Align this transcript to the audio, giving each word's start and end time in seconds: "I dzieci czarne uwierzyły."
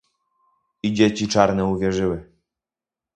"I 0.83 0.93
dzieci 0.93 1.27
czarne 1.27 1.65
uwierzyły." 1.65 2.31